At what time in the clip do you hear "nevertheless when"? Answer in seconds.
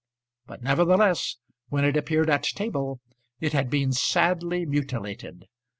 0.63-1.85